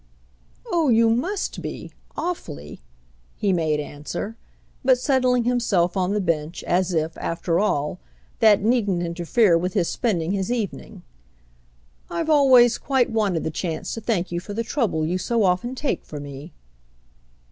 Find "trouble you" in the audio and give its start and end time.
14.63-15.19